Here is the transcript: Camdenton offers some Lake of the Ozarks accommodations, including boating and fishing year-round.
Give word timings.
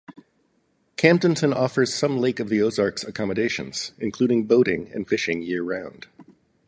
Camdenton 0.97 1.53
offers 1.55 1.93
some 1.93 2.17
Lake 2.17 2.39
of 2.39 2.49
the 2.49 2.59
Ozarks 2.59 3.03
accommodations, 3.03 3.91
including 3.99 4.47
boating 4.47 4.91
and 4.95 5.07
fishing 5.07 5.43
year-round. 5.43 6.07